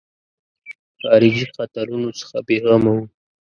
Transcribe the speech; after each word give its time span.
خارجي 1.01 1.45
خطرونو 1.55 2.09
څخه 2.19 2.37
بېغمه 2.47 2.91
وو. 2.95 3.03